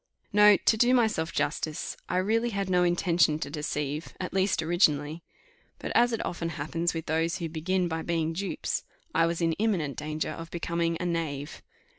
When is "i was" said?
9.13-9.41